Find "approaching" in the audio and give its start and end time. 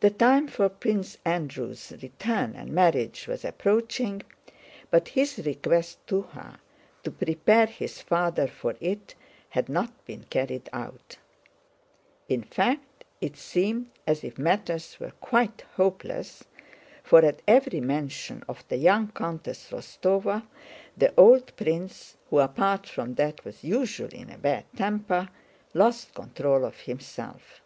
3.44-4.22